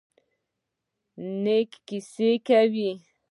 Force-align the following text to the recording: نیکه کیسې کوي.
نیکه 1.43 1.77
کیسې 1.87 2.29
کوي. 2.47 2.89